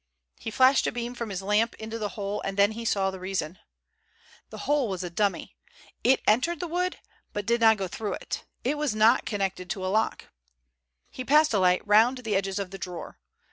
[0.39, 3.19] He flashed a beam from his lamp into the hole, and then he saw the
[3.19, 3.59] reason.
[4.49, 5.55] The hole was a dummy.
[6.03, 6.97] It entered the wood
[7.33, 8.43] but did not go through it.
[8.63, 10.25] It was not connected to a lock.
[11.11, 13.19] He passed the light round the edges of the drawer.